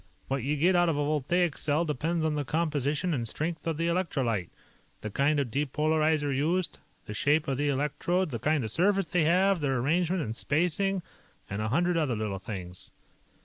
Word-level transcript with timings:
What 0.29 0.41
you 0.41 0.55
get 0.57 0.75
out 0.75 0.89
of 0.89 0.97
a 0.97 1.05
voltaic 1.05 1.55
cell 1.59 1.85
depends 1.85 2.25
on 2.25 2.33
the 2.33 2.43
composition 2.43 3.13
and 3.13 3.27
strength 3.27 3.67
of 3.67 3.77
the 3.77 3.85
electrolyte, 3.85 4.49
the 5.01 5.11
kind 5.11 5.39
of 5.39 5.51
depolarizer 5.51 6.35
used, 6.35 6.79
the 7.05 7.13
shape 7.13 7.47
of 7.47 7.59
the 7.59 7.69
electrodes, 7.69 8.31
the 8.31 8.39
kind 8.39 8.63
of 8.63 8.71
surface 8.71 9.09
they 9.09 9.25
have, 9.25 9.61
their 9.61 9.77
arrangement 9.77 10.23
and 10.23 10.35
spacing, 10.35 11.03
and 11.47 11.61
a 11.61 11.67
hundred 11.69 11.97
other 11.97 12.15
little 12.15 12.39
things." 12.39 12.89